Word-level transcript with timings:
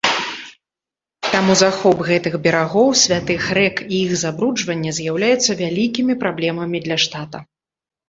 Таму 1.33 1.57
захоп 1.63 1.97
гэтых 2.09 2.33
берагоў 2.47 2.89
святых 3.03 3.41
рэк 3.59 3.75
і 3.87 3.91
іх 4.03 4.19
забруджванне 4.25 4.91
з'яўляюцца 5.03 5.51
вялікімі 5.65 6.21
праблемамі 6.27 6.77
для 6.91 7.03
штата. 7.09 7.49